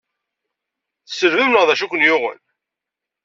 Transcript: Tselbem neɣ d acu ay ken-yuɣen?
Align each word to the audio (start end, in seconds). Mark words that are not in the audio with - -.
Tselbem 1.09 1.49
neɣ 1.51 1.63
d 1.65 1.69
acu 1.73 1.83
ay 1.85 1.89
ken-yuɣen? 1.91 2.39